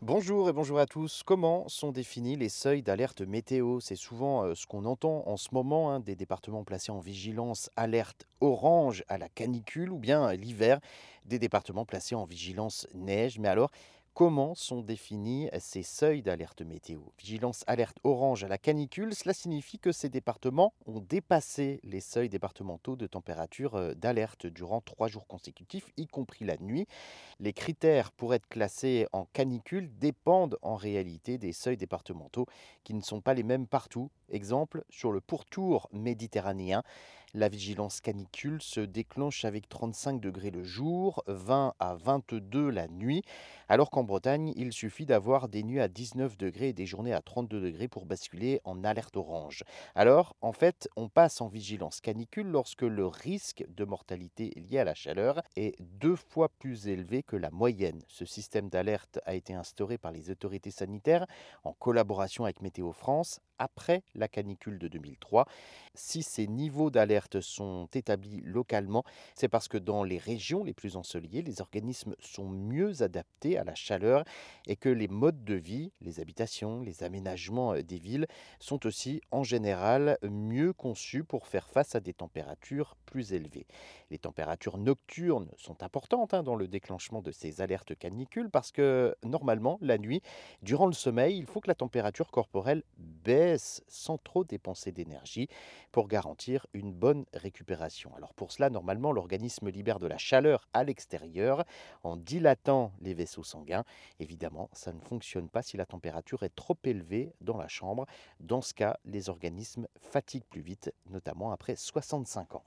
Bonjour 0.00 0.48
et 0.48 0.52
bonjour 0.52 0.78
à 0.78 0.86
tous. 0.86 1.24
Comment 1.24 1.68
sont 1.68 1.90
définis 1.90 2.36
les 2.36 2.48
seuils 2.48 2.82
d'alerte 2.82 3.20
météo? 3.20 3.80
C'est 3.80 3.96
souvent 3.96 4.44
euh, 4.44 4.54
ce 4.54 4.64
qu'on 4.64 4.84
entend 4.84 5.24
en 5.26 5.36
ce 5.36 5.48
moment, 5.50 5.90
hein, 5.90 5.98
des 5.98 6.14
départements 6.14 6.62
placés 6.62 6.92
en 6.92 7.00
vigilance 7.00 7.68
alerte 7.74 8.24
orange 8.40 9.02
à 9.08 9.18
la 9.18 9.28
canicule 9.28 9.90
ou 9.90 9.98
bien 9.98 10.32
l'hiver, 10.34 10.78
des 11.24 11.40
départements 11.40 11.84
placés 11.84 12.14
en 12.14 12.26
vigilance 12.26 12.86
neige. 12.94 13.40
Mais 13.40 13.48
alors, 13.48 13.72
comment 14.18 14.56
sont 14.56 14.82
définis 14.82 15.48
ces 15.60 15.84
seuils 15.84 16.22
d'alerte 16.22 16.62
météo? 16.62 16.98
Vigilance 17.20 17.62
alerte 17.68 17.98
orange 18.02 18.42
à 18.42 18.48
la 18.48 18.58
canicule, 18.58 19.14
cela 19.14 19.32
signifie 19.32 19.78
que 19.78 19.92
ces 19.92 20.08
départements 20.08 20.74
ont 20.86 20.98
dépassé 20.98 21.78
les 21.84 22.00
seuils 22.00 22.28
départementaux 22.28 22.96
de 22.96 23.06
température 23.06 23.76
euh, 23.76 23.94
d'alerte 23.94 24.48
durant 24.48 24.80
trois 24.80 25.06
jours 25.06 25.28
consécutifs, 25.28 25.92
y 25.96 26.08
compris 26.08 26.44
la 26.44 26.56
nuit. 26.56 26.88
Les 27.38 27.52
critères 27.52 28.10
pour 28.10 28.34
être 28.34 28.48
classés 28.48 29.06
en 29.12 29.26
canicule 29.26 29.88
dépendent 30.00 30.58
en 30.62 30.74
réalité 30.74 31.38
des 31.38 31.52
seuils 31.52 31.76
départementaux 31.76 32.46
qui 32.82 32.94
ne 32.94 33.02
sont 33.02 33.20
pas 33.20 33.34
les 33.34 33.44
mêmes 33.44 33.68
partout. 33.68 34.10
Exemple, 34.30 34.84
sur 34.90 35.12
le 35.12 35.20
pourtour 35.20 35.88
méditerranéen, 35.92 36.82
la 37.34 37.48
vigilance 37.48 38.00
canicule 38.00 38.62
se 38.62 38.80
déclenche 38.80 39.44
avec 39.44 39.68
35 39.68 40.20
degrés 40.20 40.50
le 40.50 40.62
jour, 40.64 41.22
20 41.26 41.74
à 41.78 41.94
22 41.94 42.70
la 42.70 42.88
nuit, 42.88 43.22
alors 43.68 43.90
qu'en 43.90 44.04
Bretagne, 44.04 44.52
il 44.56 44.72
suffit 44.72 45.04
d'avoir 45.04 45.48
des 45.48 45.62
nuits 45.62 45.80
à 45.80 45.88
19 45.88 46.38
degrés 46.38 46.68
et 46.68 46.72
des 46.72 46.86
journées 46.86 47.12
à 47.12 47.20
32 47.20 47.60
degrés 47.60 47.88
pour 47.88 48.06
basculer 48.06 48.60
en 48.64 48.82
alerte 48.82 49.16
orange. 49.16 49.64
Alors, 49.94 50.36
en 50.40 50.52
fait, 50.52 50.88
on 50.96 51.08
passe 51.08 51.40
en 51.40 51.48
vigilance 51.48 52.00
canicule 52.00 52.46
lorsque 52.46 52.82
le 52.82 53.06
risque 53.06 53.64
de 53.68 53.84
mortalité 53.84 54.52
lié 54.56 54.78
à 54.78 54.84
la 54.84 54.94
chaleur 54.94 55.42
est 55.56 55.74
deux 55.80 56.16
fois 56.16 56.48
plus 56.48 56.88
élevé 56.88 57.22
que 57.22 57.36
la 57.36 57.50
moyenne. 57.50 58.00
Ce 58.08 58.24
système 58.24 58.68
d'alerte 58.68 59.20
a 59.26 59.34
été 59.34 59.52
instauré 59.52 59.98
par 59.98 60.12
les 60.12 60.30
autorités 60.30 60.70
sanitaires 60.70 61.26
en 61.64 61.72
collaboration 61.72 62.44
avec 62.44 62.62
Météo 62.62 62.92
France 62.92 63.40
après 63.58 64.02
la 64.14 64.28
canicule 64.28 64.78
de 64.78 64.88
2003. 64.88 65.46
Si 65.94 66.22
ces 66.22 66.46
niveaux 66.46 66.90
d'alerte 66.90 67.17
sont 67.40 67.88
établis 67.94 68.40
localement, 68.44 69.04
c'est 69.34 69.48
parce 69.48 69.68
que 69.68 69.78
dans 69.78 70.04
les 70.04 70.18
régions 70.18 70.64
les 70.64 70.74
plus 70.74 70.96
ensoleillées, 70.96 71.42
les 71.42 71.60
organismes 71.60 72.14
sont 72.20 72.48
mieux 72.48 73.02
adaptés 73.02 73.58
à 73.58 73.64
la 73.64 73.74
chaleur 73.74 74.24
et 74.66 74.76
que 74.76 74.88
les 74.88 75.08
modes 75.08 75.44
de 75.44 75.54
vie, 75.54 75.92
les 76.00 76.20
habitations, 76.20 76.80
les 76.80 77.02
aménagements 77.02 77.74
euh, 77.74 77.82
des 77.82 77.98
villes 77.98 78.26
sont 78.58 78.86
aussi 78.86 79.20
en 79.30 79.42
général 79.42 80.18
mieux 80.22 80.72
conçus 80.72 81.24
pour 81.24 81.46
faire 81.46 81.68
face 81.68 81.94
à 81.94 82.00
des 82.00 82.14
températures 82.14 82.96
plus 83.06 83.32
élevées. 83.32 83.66
Les 84.10 84.18
températures 84.18 84.78
nocturnes 84.78 85.50
sont 85.56 85.82
importantes 85.82 86.34
hein, 86.34 86.42
dans 86.42 86.56
le 86.56 86.68
déclenchement 86.68 87.22
de 87.22 87.30
ces 87.30 87.60
alertes 87.60 87.94
canicules 87.94 88.50
parce 88.50 88.72
que 88.72 89.14
normalement, 89.24 89.78
la 89.80 89.98
nuit, 89.98 90.22
durant 90.62 90.86
le 90.86 90.92
sommeil, 90.92 91.38
il 91.38 91.46
faut 91.46 91.60
que 91.60 91.68
la 91.68 91.74
température 91.74 92.30
corporelle 92.30 92.82
baisse 92.96 93.82
sans 93.88 94.18
trop 94.18 94.44
dépenser 94.44 94.92
d'énergie 94.92 95.48
pour 95.92 96.08
garantir 96.08 96.66
une 96.72 96.92
bonne 97.08 97.24
récupération. 97.32 98.14
Alors 98.16 98.34
pour 98.34 98.52
cela, 98.52 98.68
normalement, 98.68 99.12
l'organisme 99.12 99.70
libère 99.70 99.98
de 99.98 100.06
la 100.06 100.18
chaleur 100.18 100.68
à 100.74 100.84
l'extérieur 100.84 101.64
en 102.02 102.18
dilatant 102.18 102.92
les 103.00 103.14
vaisseaux 103.14 103.44
sanguins. 103.44 103.84
Évidemment, 104.20 104.68
ça 104.74 104.92
ne 104.92 105.00
fonctionne 105.00 105.48
pas 105.48 105.62
si 105.62 105.78
la 105.78 105.86
température 105.86 106.42
est 106.42 106.54
trop 106.54 106.76
élevée 106.84 107.32
dans 107.40 107.56
la 107.56 107.66
chambre. 107.66 108.04
Dans 108.40 108.60
ce 108.60 108.74
cas, 108.74 108.98
les 109.06 109.30
organismes 109.30 109.88
fatiguent 109.98 110.50
plus 110.50 110.60
vite, 110.60 110.92
notamment 111.08 111.50
après 111.50 111.76
65 111.76 112.56
ans. 112.56 112.64